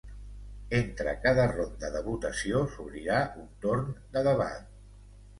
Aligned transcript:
Entre 0.75 1.11
cada 1.25 1.43
ronda 1.51 1.91
de 1.95 1.99
votació 2.07 2.61
s’obrirà 2.75 3.19
un 3.43 3.51
torn 3.67 3.93
de 4.17 4.25
debat. 4.29 4.65